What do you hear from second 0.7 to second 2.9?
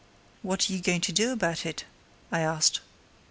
you going to do about it?" I asked.